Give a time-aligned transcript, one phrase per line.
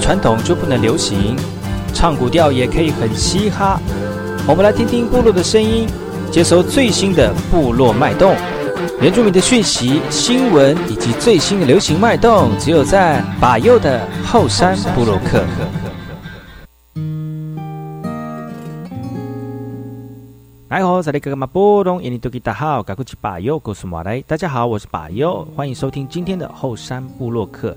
[0.00, 1.36] 传统就不能流行？
[1.94, 3.80] 唱古调也可以很嘻哈。
[4.46, 5.88] 我们来听听部落的声音，
[6.30, 8.36] 接收最新的部落脉动、
[9.00, 15.42] 原住民的讯息、新闻以及最新的流行脉动，只有在把右的后山部落克。
[20.68, 24.22] 来好，这里哥哥马波东，印尼多吉大好，赶快去把右告诉马来。
[24.26, 27.76] 大家好，我是把右，欢迎收听今天的后山部落客。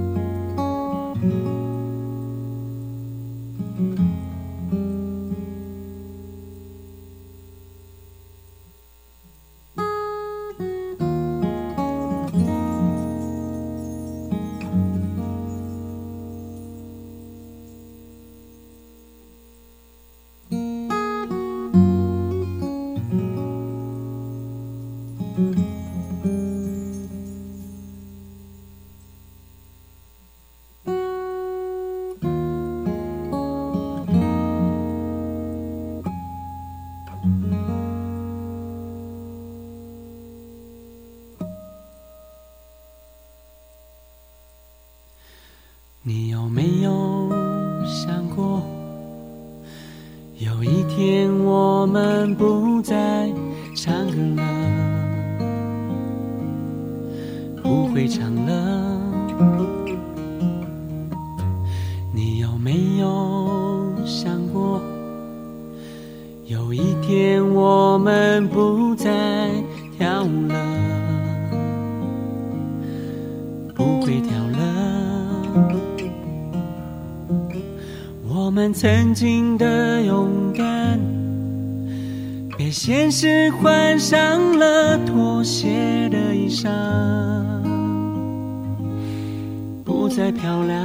[90.15, 90.77] 再漂亮。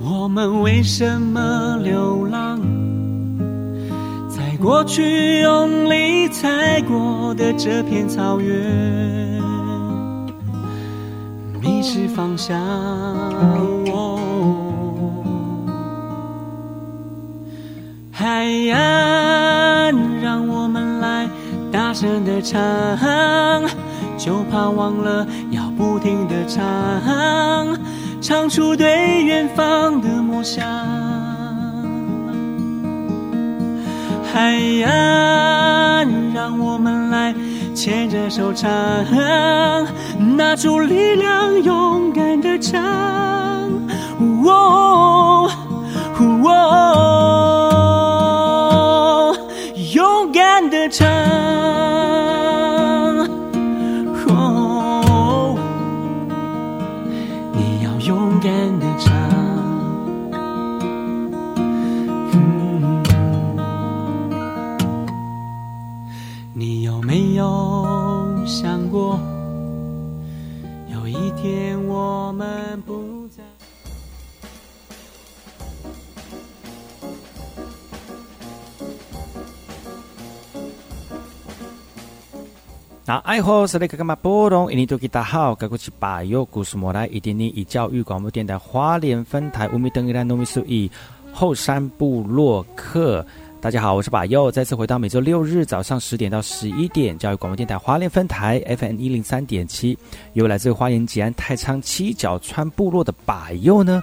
[0.00, 2.60] 我们为什么流浪？
[4.28, 9.40] 在过去用力踩过的这片草原，
[11.62, 12.58] 迷失方向。
[18.10, 21.28] 海岸，让我们来
[21.70, 22.58] 大声的唱，
[24.16, 25.26] 就怕忘了
[25.78, 27.78] 不停的唱，
[28.20, 30.66] 唱出对远方的梦想。
[34.24, 37.32] 海岸，让我们来
[37.76, 38.68] 牵着手唱，
[40.36, 42.82] 拿出力量，勇敢的唱。
[44.44, 45.48] 哦，
[46.18, 47.37] 哦。
[83.08, 84.70] 那爱好是那个干嘛波动？
[84.70, 90.90] 印尼多吉大好，该过去把右故事莫来，一点点以教育广播电台花莲分台乌米登伊拉诺米苏伊
[91.32, 93.24] 后山部落客。
[93.62, 99.96] 大家好，我是把右，再次回到每周六日早上十点到十一点，教育广播电台花莲分台 FM 一零三点七，
[100.34, 104.02] 由来自花莲吉安太仓七角川部落的把右呢。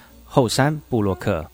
[0.33, 1.45] 后山布洛克。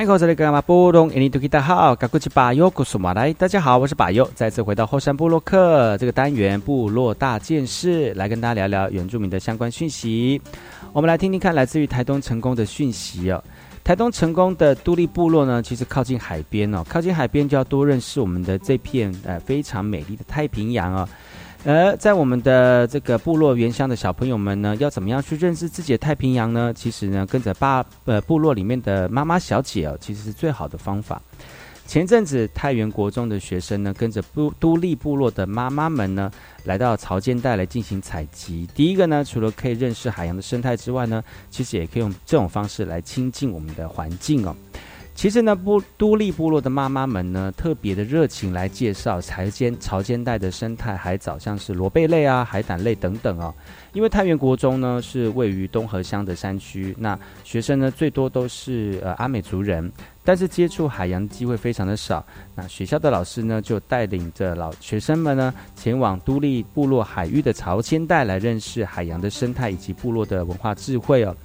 [0.00, 0.08] 大家
[3.60, 10.40] 好，我是巴友，再次回到后山部落克这个单元部落大件事，来跟大家聊聊原住民的相关讯息。
[10.94, 13.44] 我们来听听看，来自于台东成功的讯息哦。
[13.84, 21.06] 台东成功的都立部落呢，其实靠近海边哦，靠近海边就要多认识我们的这片呃非常美丽的太平洋哦。
[21.64, 26.72] 而在我们的这个部落原乡的小朋友们呢，要怎么样去认识自己的太平洋呢？
[26.74, 31.20] 其实呢，跟着爸呃部落里面的妈妈小姐哦，其实是最好的方法。
[31.86, 36.30] 前阵子太原国中的学生呢，跟着都都立部落的妈妈们呢，
[36.64, 38.66] 来到潮间带来进行采集。
[38.74, 44.56] 第一个呢，除了可以认识海洋的生态之外呢，其实也可以用这种方式来亲近我们的环境哦。
[45.20, 53.54] 其实呢，部都立部落的妈妈们呢，特别的热情来介绍潮间潮间带的生态海藻，像是螺贝类啊、海胆类等等哦。
[53.92, 59.92] 因为太原国中呢是位于东河乡的山区，那学生呢最多都是呃阿美族人，
[60.24, 62.24] 但是接触海洋机会非常的少。
[62.54, 71.36] 那学校的老师呢就带领着老学生们呢前往都立部落海域的潮间带来认识海洋的生态以及部落的文化智慧哦。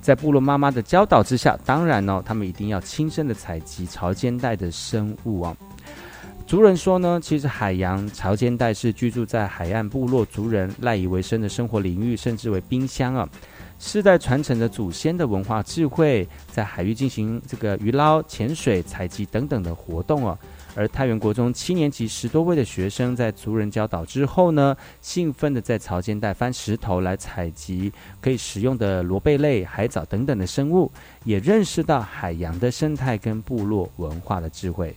[0.00, 5.56] 在部落妈妈的教导之下，当然呢，他们一定要亲身的采集潮间带的生物啊。
[6.46, 13.28] 族人说呢，其实海洋潮间带是居住在海岸部落族人赖以为生的生活领域，甚至为冰箱啊。
[13.78, 20.36] 世代传承着祖先的文化智慧，在海域进行这个鱼捞、潜水、采集等等的活动哦。
[20.74, 30.90] 而太原国中七年级十多位的学生在族人教导之后呢，兴奋的在潮间带翻石头来采集可以食用的螺贝类、海藻等等的生物，
[31.24, 34.94] 也认识到海洋的生态跟部落文化的智慧。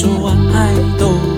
[0.00, 1.29] 说完，爱都。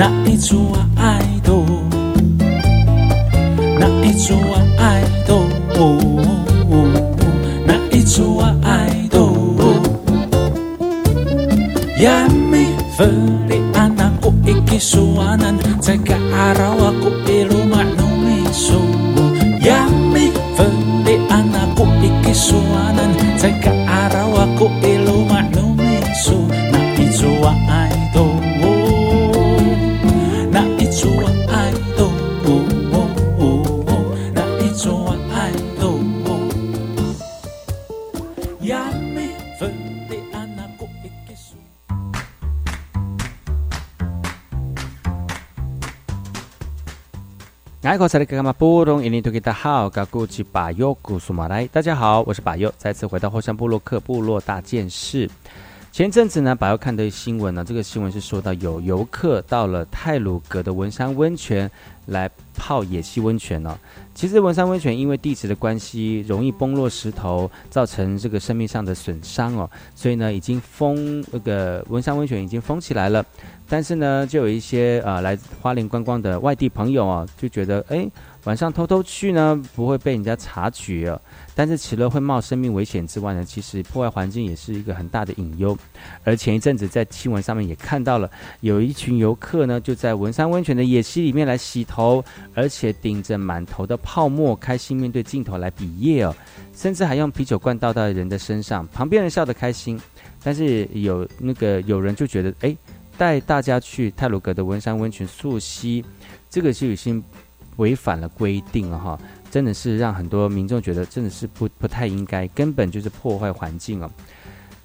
[0.00, 0.79] 那一株。
[48.10, 48.18] 大
[51.80, 55.30] 家好，我是巴佑，再次回到后山部落克部落大件事。
[55.92, 61.70] 前阵子呢，巴佑看的新闻呢，这个新闻是说到有游客到了泰鲁格的文山温泉
[62.10, 63.76] 来泡野溪温泉哦。
[64.14, 73.24] 其实文山温泉因为地质的关系，容易崩落石头，造成这个生命上的损伤哦，所以呢，已经封那个文山温泉已经封起来了。
[73.66, 78.06] 但是呢，就有一些啊来花莲观光的外地朋友啊，就觉得哎，
[78.44, 81.18] 晚上偷偷去呢，不会被人家察觉。
[81.60, 85.76] 但是除了会冒生命危险之外呢，其实破坏环境也是一个很大的隐忧。
[86.24, 92.24] 而前一阵子在新闻上面也看到了，有一群游客呢，就在文山温泉的野溪里面来洗头，
[92.54, 96.34] 而且顶着满头的泡沫，开心面对镜头来比耶哦，
[96.74, 100.00] 甚至还用啤酒罐倒到人的身上，旁边人笑得开心。
[100.42, 102.74] 但是有那个有人就觉得哎。
[103.18, 106.02] 带大家去泰鲁阁的文山温泉溯溪，
[106.48, 107.22] 这个就已经
[107.76, 114.10] 违反了规定了哈，真的是让很多民众觉得真的是不不太应该，根本就是破坏环境哦。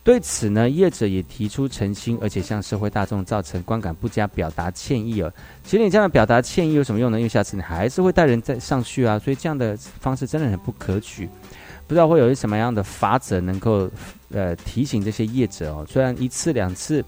[0.04, 5.32] 对此呢，业者也提出澄清，而且向社会大众造成观感不佳，表达歉意哦。
[5.64, 7.18] 其实你这样表达歉意有什么用呢？
[7.18, 11.30] 因为下次你还是会带人再上去啊，所以这样的方式真的很不可取。
[11.88, 13.90] 不知道会有什么样的法则能够
[14.32, 17.04] 呃提醒这些业者哦，虽然一次两次。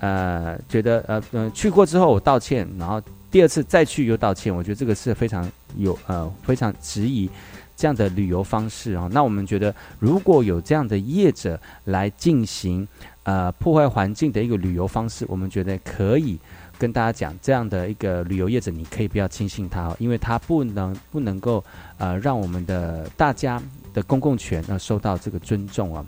[0.00, 7.28] 呃，觉得呃嗯去过之后我道歉，然后第二次再去又道歉，我觉得这个是非常有呃非常质疑
[7.76, 9.08] 这样的旅游方式啊。
[9.12, 12.86] 那我们觉得如果有这样的业者来进行
[13.22, 16.38] 呃破坏环境的一个旅游方式，我们觉得可以
[16.78, 21.62] 跟大家讲，这样的一个旅游业者你可以不要轻信他哦，因为他不能不能够
[21.98, 23.60] 呃让我们的大家
[23.92, 26.04] 的公共权呢受到这个尊重啊。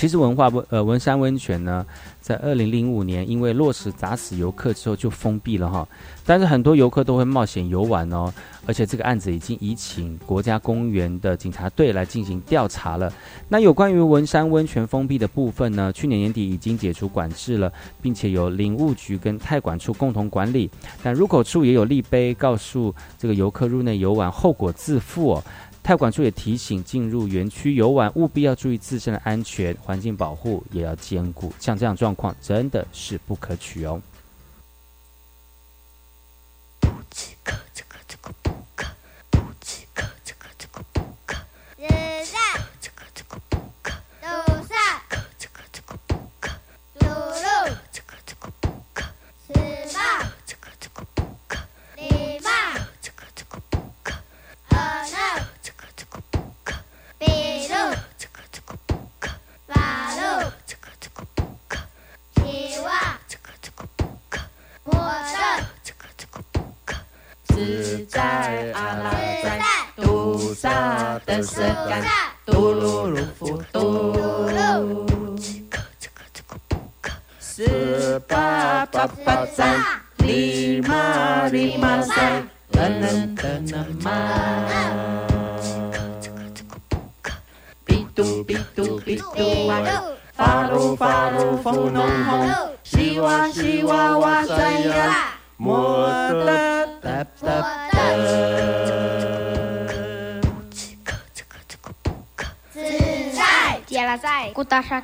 [0.00, 1.84] 其实文化温呃文山温泉呢，
[2.22, 5.86] 在二零零五年因为落实砸死游客之后就封闭了哈，
[6.24, 8.32] 但是很多游客都会冒险游玩哦，
[8.64, 13.12] 而且这个案子已经移请国家公园的警察队来进行调查了。
[13.46, 20.70] 那有关于文山温泉封闭的部分呢，去年年底已经解除管制了，并且由林务局跟泰管处共同管理，
[21.02, 25.44] 但入口处也有立碑告诉这个游客入内游玩后果自负哦。
[25.82, 31.52] 太管处也提醒，进入园区游玩务必要注意自身的安全，环境保护也要兼顾。
[31.58, 34.00] 像这样状况，真的是不可取哦。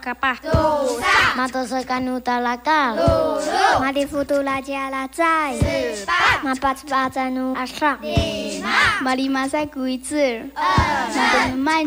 [0.07, 10.65] 古达沙卡巴，杜萨，马多塞甘努达拉嘎，鲁鲁，马蒂夫杜拉加拉在，十八，马巴茨巴在努阿沙，里马，马里马在古伊兹，二，
[11.17, 11.83] 马多麦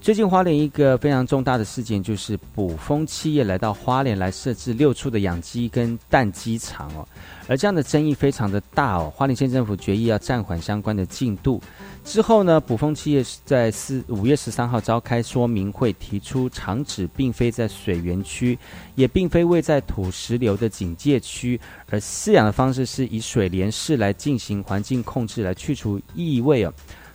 [0.07, 7.05] 最近花莲一个非常重大的事件，就是捕风企业来到花莲来设置六处的养鸡跟蛋鸡场哦。
[7.49, 9.13] 而这样的争议非常的大哦。
[9.13, 11.61] 花莲县政府决议要暂缓相关的进度。
[12.05, 18.57] 之后呢，捕风企业在四五月十三号召开说明会，提出厂址并非在水源区，
[18.95, 26.73] 也并非位在土石流的警戒区，而饲养的方式是以水帘式来进行环境控制，来去除异味哦。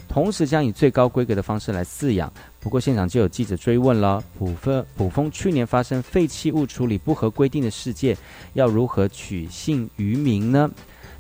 [0.10, 2.30] 同时将以最高规格的方式来饲养。
[2.62, 8.16] 不过现场就有记者追问了：捕风捕风去年发生废弃物处理不合规定的事件，
[8.54, 10.70] 要如何取信于民呢？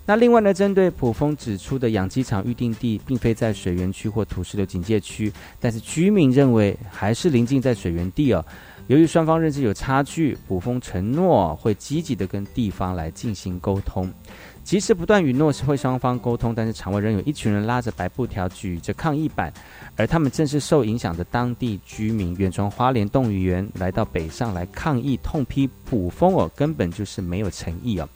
[0.05, 8.45] 那另外呢，针对普丰指出的养鸡场预定地并非在水源区或土石流警戒区，但是居民认为还是临近在水源地哦。
[8.87, 14.11] 由于双方认知有差距，普丰承诺会积极的跟地方来进行沟通。
[14.71, 19.51] 即使不断允诺是会双方沟通，但是场外仍有一群人拉着白布条，举着抗议板，
[19.97, 28.07] 而他们正是受影响的当地居民，远从花莲动物园来到北上来抗议，痛批捕风哦，根本就是没有诚意哦。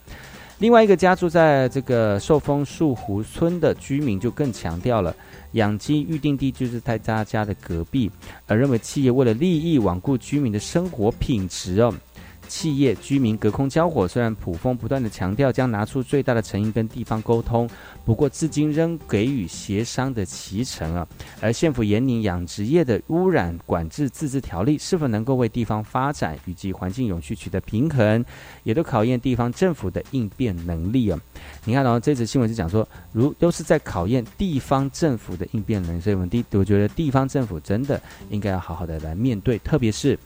[0.59, 5.13] 另外一个家住在这个寿丰树湖村的居民就更强调了，
[5.51, 8.09] 养鸡预定地就是在他家的隔壁，
[8.47, 11.93] 而认为企业为了利益罔顾居民的生活品质哦。
[12.47, 17.69] 企业居民隔空交火，虽然普丰不断的强调将拿出最大的诚意跟地方沟通，
[18.05, 21.07] 不过至今仍给予协商的脐橙啊。
[21.41, 28.23] 而县府严拟养殖业的污染管制自治条例，是否能够为地方发展以及环境永续取得平衡，
[28.63, 31.19] 也都考验地方政府的应变能力啊。
[31.63, 40.17] 你看哦，这则新闻是讲说，如都是在考验地方政府的应变能力，所以我们第我觉得地方政府真的应该要好好的来面对，特别是。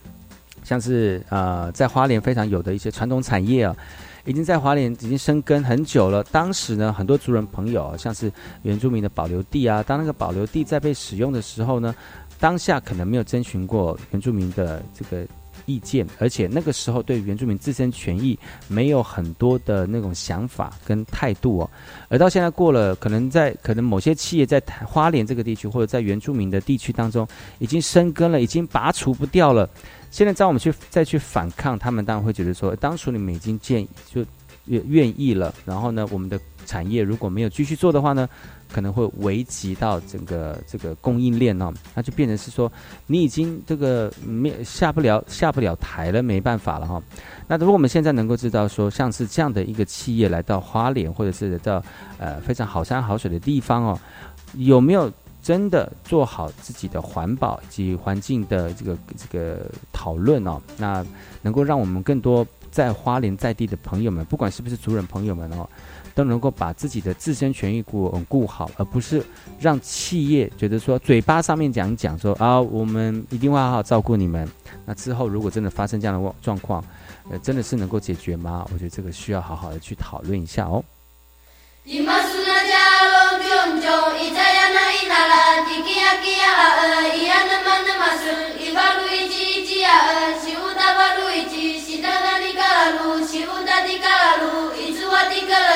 [0.69, 3.75] 像是呃，在花莲非常有的一些传统产业啊，
[4.23, 6.23] 已经在花莲已经生根很久了。
[6.25, 11.95] 当时呢，很多族人朋友，像是原住民的保留地啊，当那个保留地在被使用的时候呢，
[12.39, 15.25] 当下可能没有征询过原住民的这个
[15.65, 21.69] 意见，而且那个时候对原住民自身权益没有很多的那种想法跟态度哦。
[22.09, 27.27] 而到现在过了，可能在可能某些企业在花莲这个地区或者在原住民的地区当中
[27.57, 29.67] 已经生根了，已经拔除不掉了。
[30.11, 34.25] 现在在我们去再去反抗，他们当然会觉得说，当初你们已经建就
[34.65, 38.29] 愿愿意了，然后呢，我们的产业如果没有继续做的话呢，
[38.71, 42.71] 可能会危及到整个这个供应链哦，那就变成是说
[43.07, 47.01] 你已经这个没下不了下不了台了，没办法了哈。
[47.47, 51.83] 那如果我们现在能够知道说，像是这样的一个企业来到花莲，或者是到
[52.19, 53.99] 呃非常好山好水的地方哦，
[54.53, 60.61] 有没有真的做好自己的环保及环境的这个这个讨论哦？
[60.77, 61.05] 那
[61.41, 62.45] 能够让我们更多。
[62.71, 65.67] 在花莲在地的朋友们，不管是不是族人朋友们哦，
[66.13, 69.25] 都能够把自己的自身权益顾顾好，而不是
[69.59, 74.47] 让企业觉得说嘴巴上面讲讲说啊，我们一定会好好照顾你们。
[74.85, 76.85] 那之后如果真的发生这样的状况，
[77.31, 78.63] 呃，真的是能够解决吗？
[78.71, 80.85] 我觉得这个需要好好的去讨论一下哦。
[81.89, 89.81] Ima suna jalo jom jom itayana inala kia a iya nama nama sul ivalu ichi ichi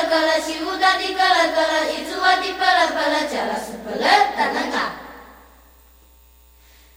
[0.06, 0.92] kala shiuda
[1.58, 4.86] kala itsuwa nipala pala chala supala tananga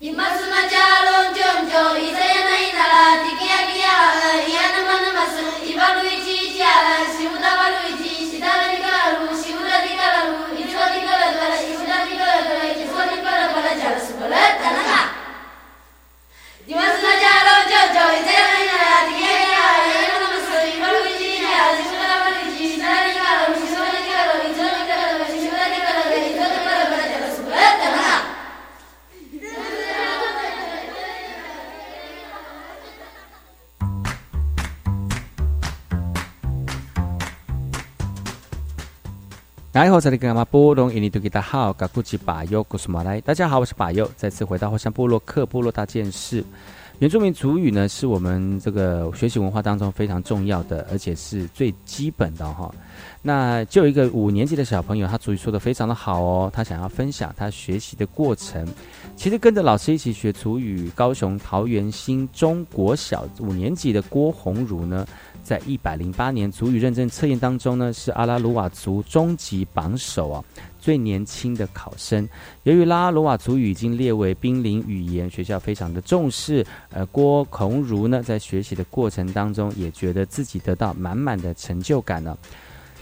[0.00, 0.28] Ima
[0.68, 1.64] jalo jom
[2.04, 3.60] itayana inala kia
[3.96, 5.56] a iya nama nama sul
[16.68, 18.35] 你们是大家龙舅舅，已经。
[39.76, 40.24] 大家好，这里是
[42.88, 43.20] 马，来。
[43.20, 46.42] 大家好，我是巴尤，再次回到火山部落克部落大件事。
[46.98, 52.74] 原住民族语呢，是我们这个学习文化当中非常重要的，而且是最基本的哈。
[53.20, 58.66] 那就一个五年级的小朋友，他主语说的非常的好哦，他想要分享他学习的过程。
[59.14, 65.06] 其实跟着老师一起学族语，高雄桃园新中国小五年级的郭宏儒呢。
[65.46, 70.44] 在一百零八年族语认证测验当中呢，是阿拉鲁瓦族中极榜首啊，
[70.76, 72.28] 最年轻的考生。
[72.64, 76.66] 由于拉鲁瓦族语已经列为濒临语言，学校非常的重视。
[76.90, 82.36] 呃，郭孔如呢，在学习的过程当中，也觉得自己得到满满的成就感呢。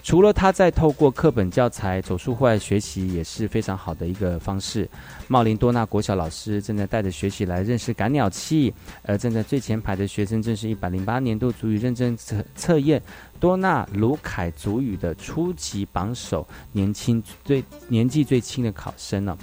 [0.05, 4.87] 除了他在透过课本教材走出户外学习，也是非常好的一个方式。
[5.29, 8.73] 茂林多纳国小老师正在带着学习来认识赶鸟器，
[9.05, 13.03] 而站在最前排的学生正是一百零八年度足语认证测测验
[13.41, 19.35] 多纳卢凯足语的初级榜首，年轻最年纪最轻的考生呢。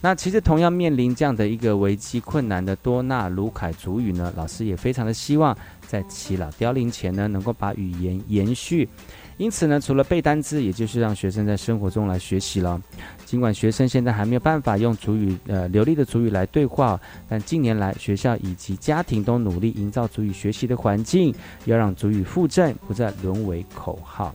[0.00, 5.54] 那其实同样面临这样的一个危机困难的多纳卢凯足语呢，老师也非常的希望
[5.86, 8.88] 在耆老凋零前呢，能够把语言延续。
[9.38, 12.80] 因此呢，除了背单词，也就是让学生在生活中来学习了。
[13.26, 21.34] 尽管学生现在还没有办法用主语呃流利的主语来对话，但近年来学校以及家庭都努力营造主语学习的环境，
[21.66, 24.34] 要让主语附正不再沦为口号。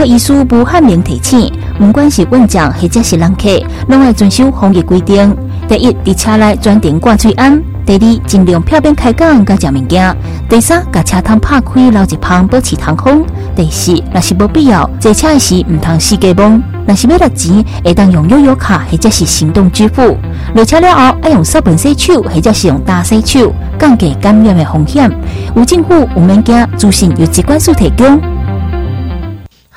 [0.00, 5.36] 科医师不汉明提醒，不管是运将或者是人客，拢要遵守防疫规定。
[5.68, 10.14] 第一，伫车内专程挂嘴安；第二，尽量漂边开讲，甲食物件；
[10.48, 13.22] 第三，甲车窗拍开，留一旁保持通风；
[13.54, 20.16] 第四，若是无必要坐车时，唔通四界望；若是要落钱，会当用悠游卡或者是行动支付。
[20.54, 25.10] 落车了后，爱用扫盆洗手，或者是用大洗手，降低感染的风险。
[25.54, 28.18] 有政府有物件，资讯由机关所提供。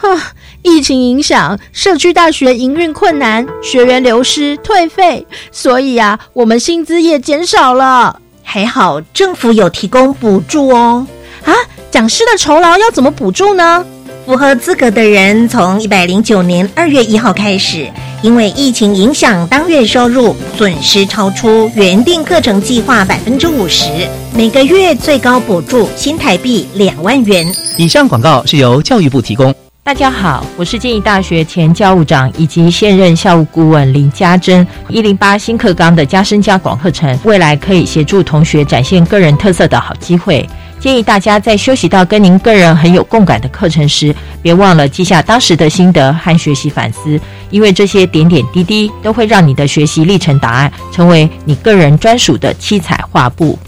[0.03, 0.33] 啊！
[0.63, 8.19] 疫情影响，社区大学营运困难，学员流失退费，所以啊，我们薪资也减少了。
[8.41, 11.05] 还好政府有提供补助哦。
[11.43, 11.53] 啊，
[11.91, 13.85] 讲师的酬劳要怎么补助呢？
[14.25, 23.89] 符合资格的人，从一百零九年二月一号开始，因为疫情影响，当月收入损失超出原定课程计划百分之五十，
[24.33, 27.53] 每个月最高补助新台币两万元。
[27.77, 29.53] 以上广告是由教育部提供。
[29.85, 34.65] 大家好，我是建义大学前教务长以及现任校务顾问林家珍。
[34.87, 40.49] 一零八新课纲的加深加广课程，未来可以协助同学展现个人特色的好机会。
[40.79, 47.19] 建议大家在休息到跟您个人很有共感的课程时，别忘了记下当时的心得和学习反思，
[47.49, 53.59] 因为这些点点滴滴都会让你的学习历程答案成为你个人专属的七彩画布。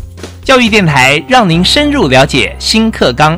[0.46, 3.38] 教育电台让您深入了解新课纲。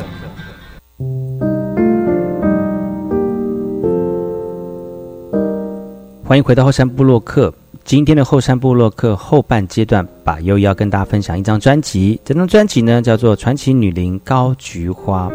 [6.31, 7.53] 欢迎回到后山部落克。
[7.83, 12.17] 今天的后山部落克后半阶段，把又要跟大家分享一张专辑。
[12.23, 15.29] 这张专辑呢，叫做《传奇女伶高菊花》。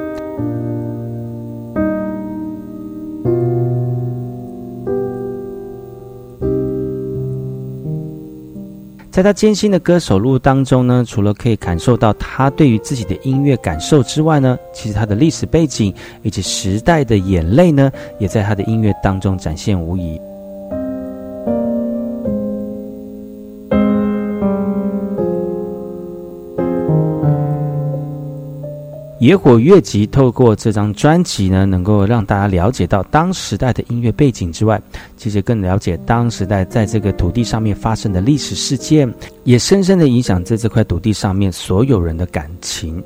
[9.11, 20.19] 在她艰辛的歌手路当中呢，除了可以感受到她对于自己的音乐感受之外呢，其实她的历史背景以及时代的眼泪呢，也在她的音乐当中展现无疑。
[29.27, 34.81] 野火乐集透过这张专辑呢，能够让大家了解到当时代的音乐背景之外，
[35.17, 39.12] 其实更了解当时代在这个土地上面发生的历史事件，
[39.43, 43.03] 也深深的影响在这块土地上面所有人的感情。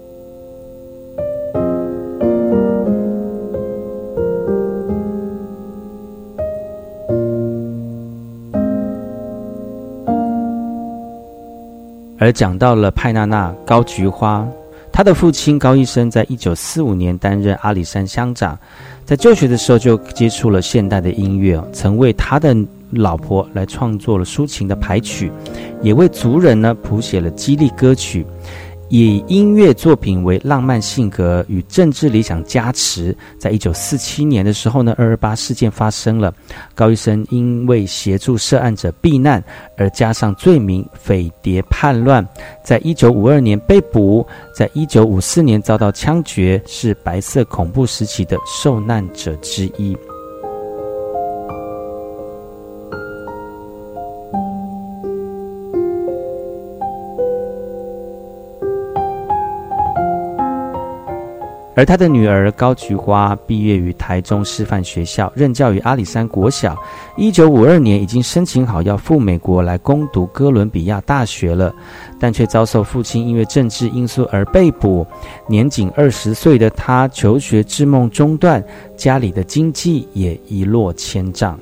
[12.18, 14.46] 而讲到了派娜娜高菊花。
[14.92, 18.59] 他的父亲高医生在一九四五年担任阿里山乡长，
[19.05, 22.55] 在就学的时候就接触了现代的音乐，曾为他的
[22.90, 25.33] 老婆来创作了抒情的排曲，
[25.81, 28.26] 也为族人呢谱写了激励歌曲。
[28.90, 36.35] 以音乐作品为浪漫性格与政治理想加持，在一九四七年的时候呢，二二八事件发生了，
[36.74, 39.42] 高医生因为协助涉案者避难
[39.76, 42.26] 而加上罪名匪谍叛乱，
[42.64, 49.96] 在一九五二年被捕，在一九五四年遭到枪决，是白色恐怖时期的受难者之一。
[61.80, 66.76] 而他的女儿高菊花毕业于台中师范学校，任教于阿里山国小。
[67.16, 71.74] 一九五二年已经申请好要赴美国来攻读哥伦比亚大学了，
[72.18, 75.06] 但却遭受父亲因为政治因素而被捕。
[75.48, 78.62] 年仅二十岁的他求学之梦中断，
[78.94, 81.58] 家里的经济也一落千丈。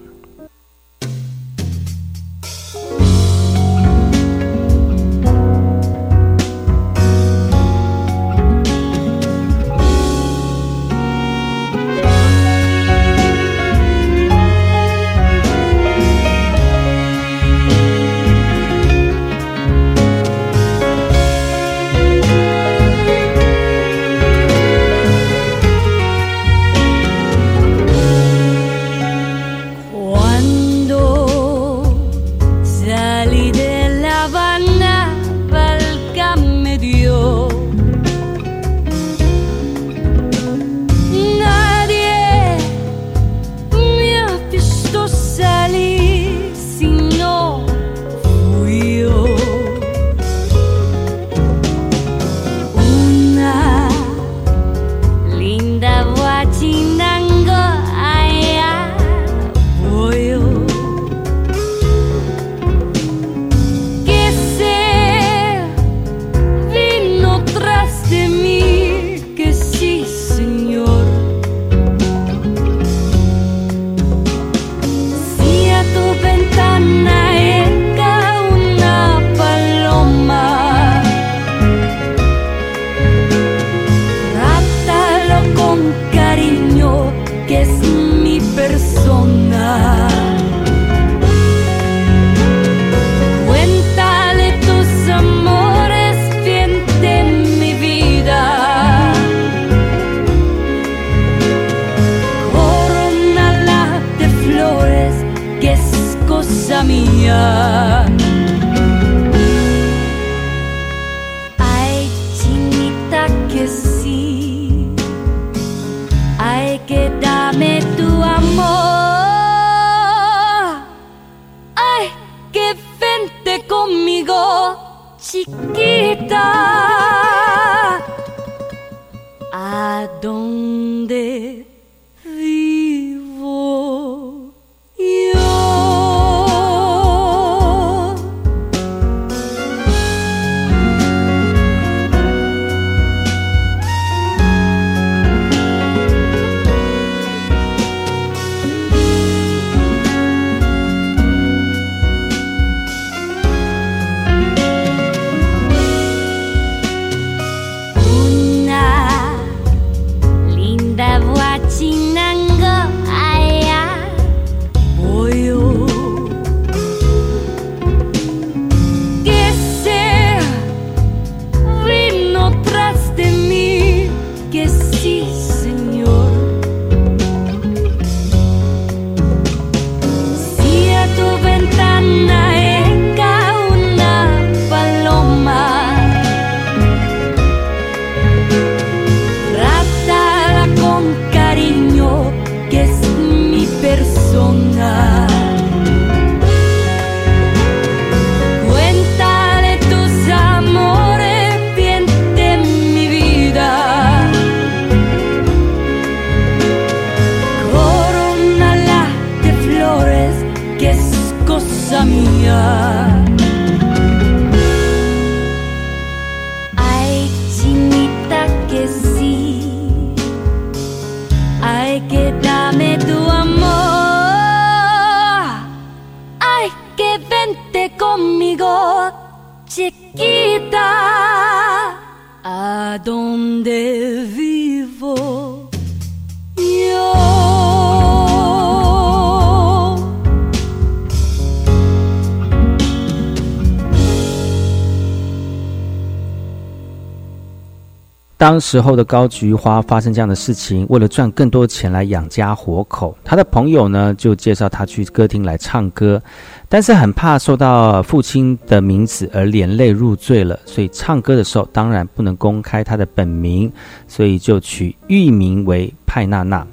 [248.48, 256.18] 当时候的高菊花发生这样的事情，为了赚更多钱来养家活口，他的朋友呢就介绍他去歌厅来唱歌，
[256.66, 263.70] 但是很怕受到父亲的名字而连累入罪了，所以唱歌的时候当然不能公开他的本名，
[264.06, 266.66] 所以就取艺名为派娜娜。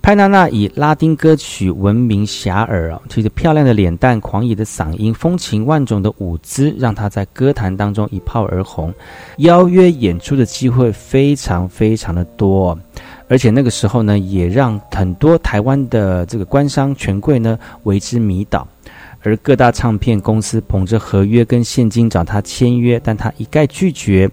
[0.00, 8.92] 派娜娜以拉丁歌曲闻名遐迩啊，其实漂亮的脸蛋、狂野的嗓音、风情万种的舞姿，让她在歌坛当中一炮而红，
[9.38, 12.78] 邀约演出的机会非常非常的多，
[13.28, 18.66] 而且那个时候呢，也让很多台湾的这个官商权贵呢为之迷倒。
[19.22, 24.30] 而各大唱片公司捧着合约跟现金找他签约，但他一概拒绝，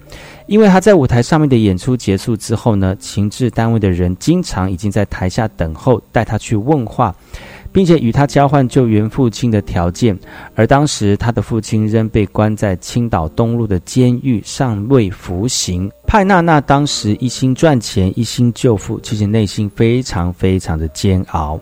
[0.47, 7.15] 因为他在舞台上面的演出结束之后呢，情治单位的人经常已经在台下等候，带他去问话，
[7.71, 10.17] 并且与他交换救援父亲的条件。
[10.53, 15.91] 而当时他的父亲仍被关在青岛东路的监狱，尚未服刑。
[16.05, 21.59] 派娜娜当时一心赚钱，一心救父，其实内心非常非常的煎熬。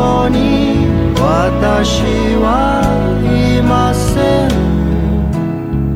[0.00, 0.86] こに
[1.20, 2.00] 私
[2.40, 2.48] は
[3.20, 4.50] いません。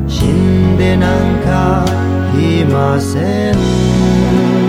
[0.07, 1.87] 死んでなんか
[2.37, 4.64] いません。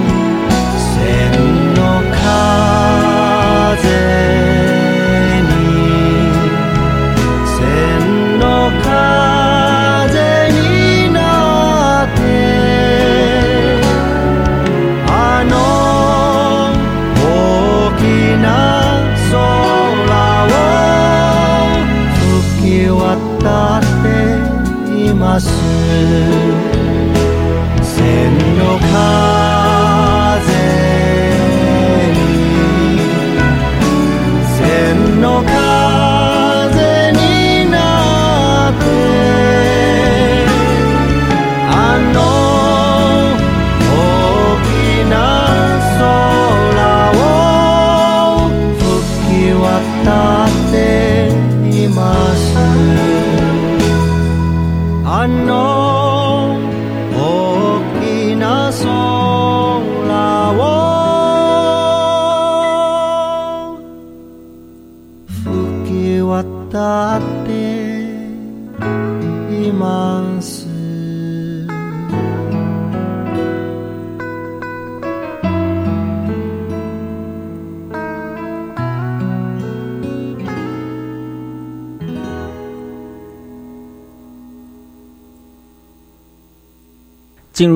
[25.35, 26.84] 那是。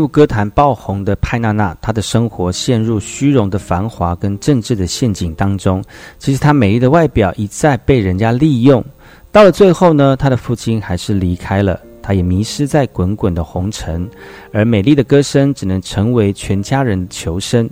[0.10, 5.82] 歌坛爆红的派娜娜，她的生活陷入虚荣的繁华跟政治的陷阱当中。
[6.18, 8.84] 其实她美丽的外表一再被人家利用，
[9.32, 14.10] 到了最后呢，她的父亲还是离开了，她也迷失在滚滚的红尘，
[14.52, 17.70] 而美丽的歌声只能成为全家人求生。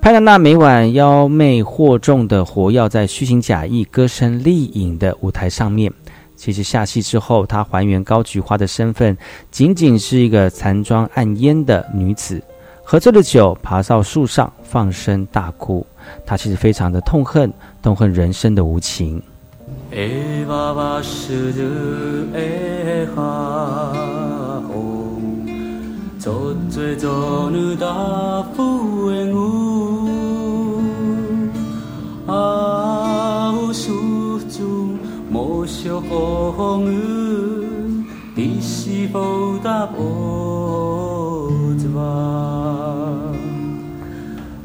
[0.00, 5.92] 派娜娜每晚妖媚惑众的活跃在虚情假意、歌声丽影的舞台上面。
[6.46, 9.18] 其实下戏之后，她还原高菊花的身份，
[9.50, 12.40] 仅仅是一个残妆暗烟的女子，
[12.84, 15.84] 喝醉了酒，爬到树上放声大哭。
[16.24, 19.20] 她其实非常的痛恨，痛恨人生的无情。
[35.65, 36.91] 모셔공은
[38.35, 40.11] 디시보다 보즈와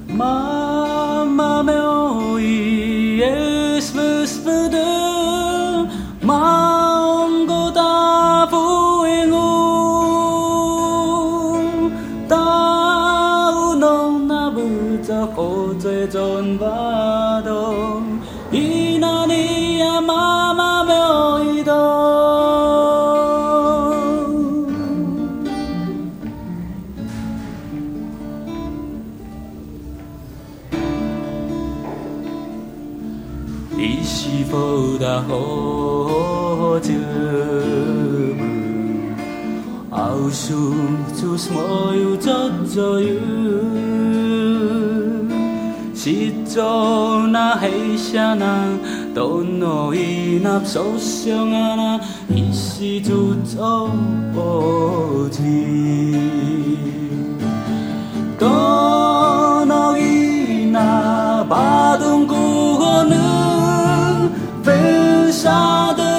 [0.09, 2.41] Mamma mia,
[3.21, 4.90] es vespertid, mango
[40.32, 40.54] 事
[41.38, 43.08] 事莫要作作忧，
[45.94, 48.40] 是做那黑心人，
[49.14, 52.00] 到那伊那受伤啊那，
[52.34, 53.90] 伊是做做
[54.34, 55.44] 无钱，
[58.40, 64.30] 到那伊那把东古个奴
[64.64, 66.11] 分啥的。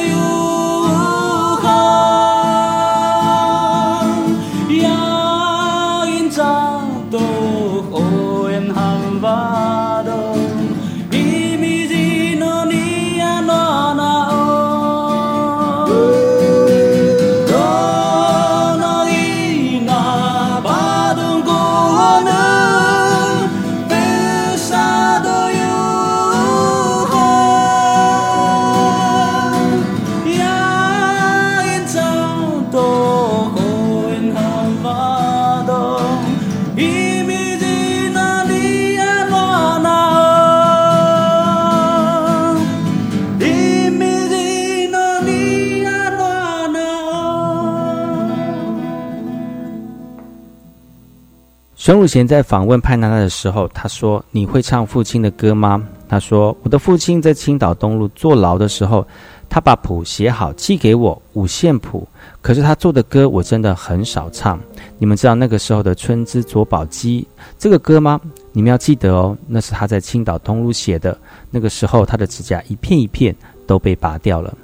[51.82, 59.04] 熊汝贤在访问派娜娜的时候，他说：“你会唱父亲的歌吗？”他说：“我的父亲在青岛东路坐牢的时候，
[59.48, 62.06] 他把谱写好寄给我，五线谱。
[62.40, 64.60] 可是他做的歌我真的很少唱。
[64.96, 67.26] 你们知道那个时候的《春之左宝鸡》
[67.58, 68.20] 这个歌吗？
[68.52, 71.18] 你们要记得哦，那是他在青岛东路写的。
[71.50, 73.34] 那个时候他的指甲一片一片
[73.66, 74.56] 都被拔掉了。”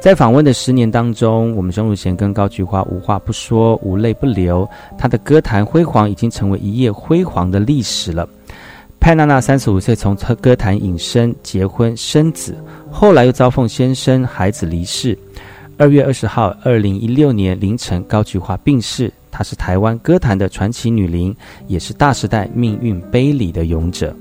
[0.00, 4.68] 在访问的十年当中，我们钟汝贤跟高菊花无话不说，无泪不流。
[4.96, 8.26] 他的歌坛辉煌已经成为一页辉煌的历史了。
[9.00, 12.56] 派娜娜三十五岁从歌坛隐身，结婚生子，
[12.92, 15.18] 后来又遭奉先生孩子离世。
[15.76, 19.12] 二月二十号，二零一六年凌晨，高菊花病逝。
[19.32, 21.34] 她是台湾歌坛的传奇女伶，
[21.66, 24.14] 也是大时代命运碑里的勇者。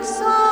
[0.00, 0.49] looks on.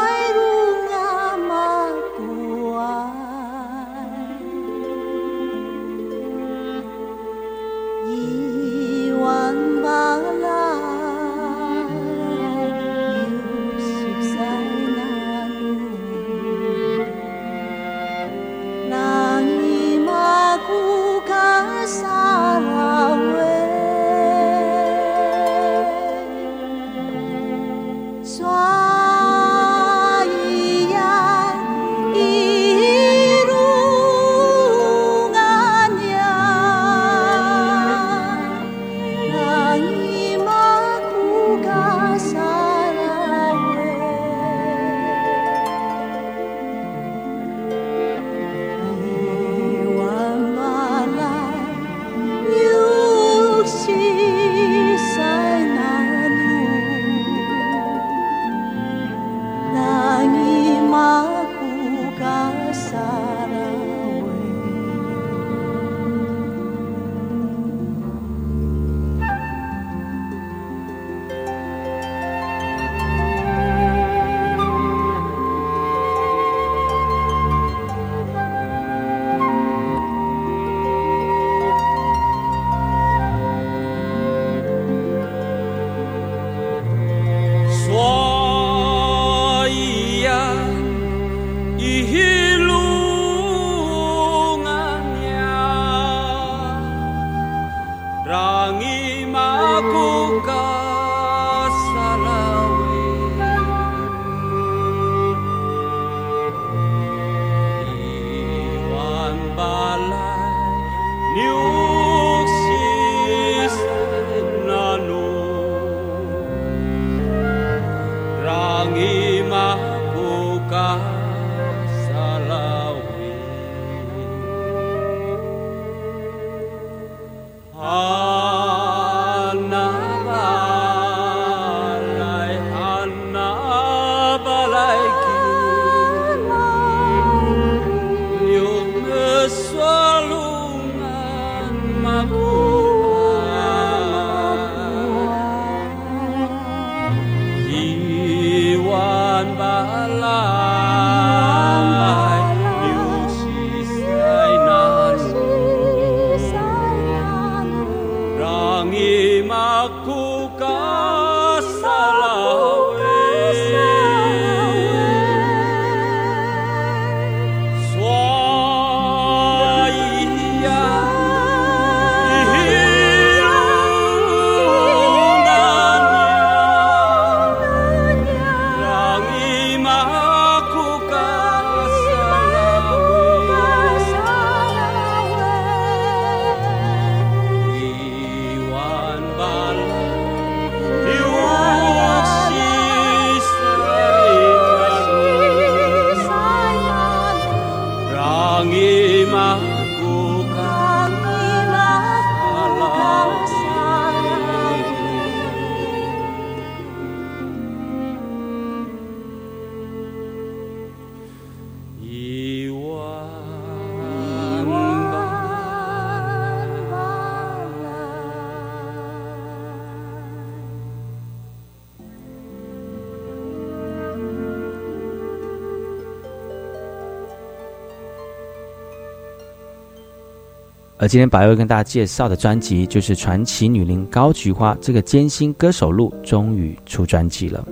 [231.01, 237.65] 而今天白薇跟大家介绍的专辑，就是传奇女伶高菊花这个艰辛歌手路，终于出专辑了。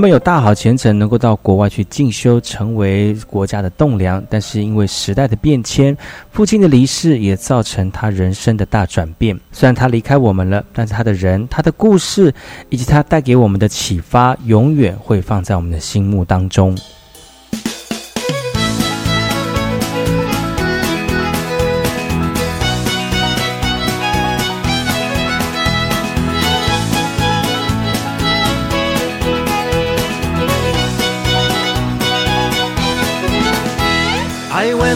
[0.00, 4.24] 原本有大好前程，能够到国外去进修，成为国家的栋梁。
[4.30, 5.94] 但是因为时代的变迁，
[6.32, 9.38] 父亲的离世也造成他人生的大转变。
[9.52, 12.32] 虽然他离开我们了，但是他的人、他的故事
[12.70, 16.74] 以及他带给我们的启发，永远会放在我们的心目当中。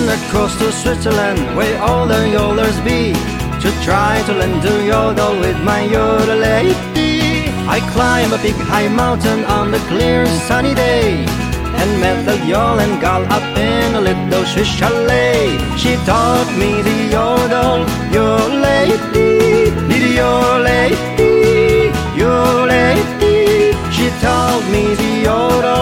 [0.02, 3.12] Across to Switzerland where all the yodelers be
[3.62, 7.48] To try to learn to yodel with my yodel lady.
[7.76, 11.24] I climb a big high mountain on a clear sunny day
[11.80, 15.58] And met the yodeling girl up in a little Swiss chalet.
[15.76, 17.80] She taught me the yodel,
[18.16, 19.70] your lady,
[20.20, 21.90] your lady,
[22.22, 23.72] your lady.
[23.94, 25.73] She taught me the yodel,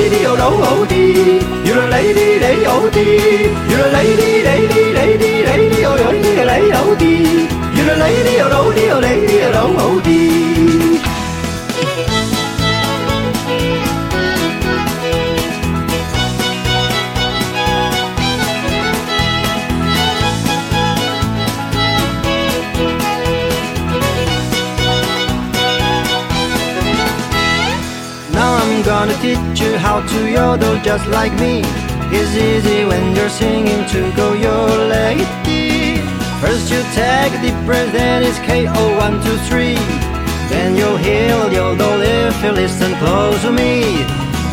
[0.00, 0.94] 呢啲又老好啲
[1.62, 2.98] 原来你啲你好啲
[3.68, 7.02] 原来你啲你啲你啲你啲又有啲你好啲
[7.76, 10.29] 原来你啲又老啲又你啲又好啲
[30.00, 31.62] how to yodel just like me.
[32.12, 35.98] It's easy when you're singing to go your lady.
[36.40, 39.76] First you take a deep breath, then it's K-O, one, two, three.
[40.48, 44.04] Then you'll hear yodel if you listen close to me.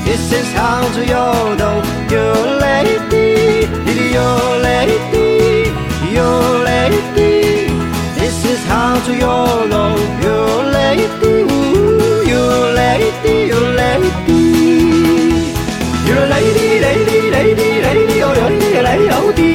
[0.05, 1.79] This is how to yodel
[2.11, 3.67] your lady,
[4.15, 5.71] your lady,
[6.17, 7.67] your lady.
[8.19, 11.07] This is how to yodel your lady,
[12.31, 14.26] your lady, your lady.
[16.38, 19.49] You're a lady, lady, lady, lady, oh, lady, lady, oh, lấy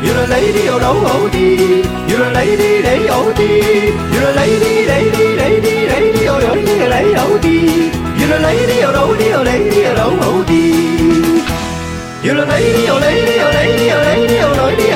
[0.00, 3.50] You're a lady, oh, no, oh, lấy You're a lady, lady, oh, ôi
[4.12, 7.50] You're a lady, lady, lady, lady, oh, lady, lady, oh, đâu
[8.16, 10.62] You're a lady, oh, no, đâu oh, lady, oh, no, oh, đi
[12.22, 14.89] You're a lady, oh, lady, oh, lady, oh, lady, oh, lady, đi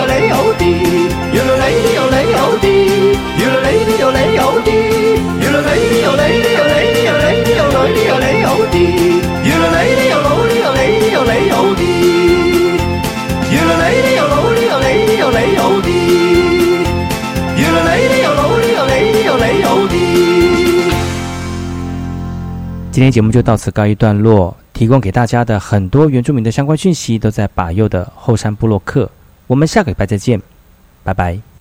[23.04, 24.56] 今天节目就到此告一段落。
[24.72, 29.10] 提供给大家的很多原住民的相关讯息，都在把右的后山部落克。
[29.46, 30.40] 我们下个礼拜再见，
[31.02, 31.53] 拜拜。